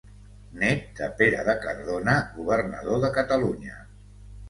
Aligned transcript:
Nét 0.61 0.87
de 1.01 1.09
Pere 1.19 1.45
de 1.51 1.55
Cardona, 1.67 2.17
governador 2.41 3.07
de 3.07 3.15
Catalunya. 3.23 3.83